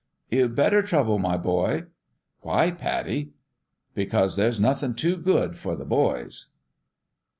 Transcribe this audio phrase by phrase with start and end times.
[0.31, 1.83] "You better trouble, my boy!"
[2.41, 3.33] "Why, Pattie?"
[3.93, 6.47] "Because there's nothin' too good for the boys."